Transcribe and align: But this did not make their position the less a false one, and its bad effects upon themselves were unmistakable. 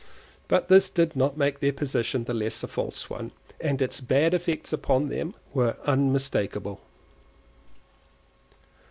But 0.47 0.67
this 0.67 0.89
did 0.89 1.15
not 1.15 1.37
make 1.37 1.59
their 1.59 1.71
position 1.71 2.23
the 2.23 2.33
less 2.33 2.63
a 2.63 2.67
false 2.67 3.07
one, 3.07 3.29
and 3.59 3.79
its 3.83 4.01
bad 4.01 4.33
effects 4.33 4.73
upon 4.73 5.09
themselves 5.09 5.35
were 5.53 5.75
unmistakable. 5.85 6.81